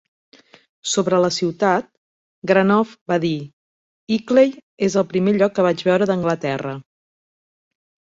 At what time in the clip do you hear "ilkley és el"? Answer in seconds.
4.19-5.09